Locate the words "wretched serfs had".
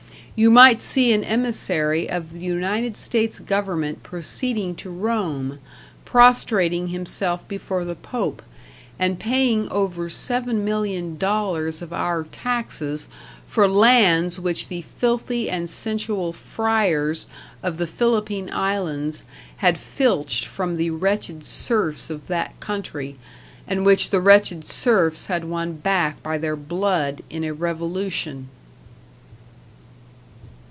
24.21-25.45